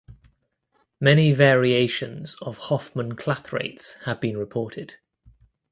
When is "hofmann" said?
2.57-3.15